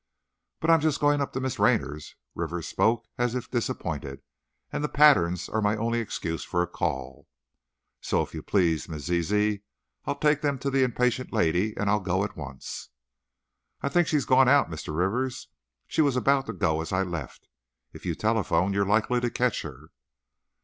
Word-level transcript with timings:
"But 0.59 0.71
I'm 0.71 0.79
just 0.81 0.99
going 0.99 1.21
up 1.21 1.31
to 1.33 1.39
Miss 1.39 1.59
Raynor's," 1.59 2.15
Rivers 2.33 2.67
spoke 2.67 3.05
as 3.19 3.35
if 3.35 3.51
disappointed, 3.51 4.23
"and 4.73 4.83
the 4.83 4.89
patterns 4.89 5.47
are 5.47 5.61
my 5.61 5.77
only 5.77 5.99
excuse 5.99 6.43
for 6.43 6.63
a 6.63 6.67
call! 6.67 7.27
So, 8.01 8.23
if 8.23 8.33
you 8.33 8.41
please, 8.41 8.89
Miss 8.89 9.05
Zizi, 9.05 9.61
I'll 10.05 10.15
take 10.17 10.41
them 10.41 10.57
to 10.57 10.71
the 10.71 10.81
impatient 10.83 11.31
lady, 11.31 11.77
and 11.77 11.87
I'll 11.87 11.99
go 11.99 12.23
at 12.23 12.35
once." 12.35 12.89
"I 13.83 13.89
think 13.89 14.07
she's 14.07 14.25
gone 14.25 14.49
out, 14.49 14.71
Mr. 14.71 14.97
Rivers, 14.97 15.49
she 15.87 16.01
was 16.01 16.15
about 16.15 16.47
to 16.47 16.53
go 16.53 16.81
as 16.81 16.91
I 16.91 17.03
left. 17.03 17.47
If 17.93 18.03
you 18.03 18.15
telephone 18.15 18.73
you'll 18.73 18.87
likely 18.87 19.21
catch 19.29 19.61
her." 19.61 19.89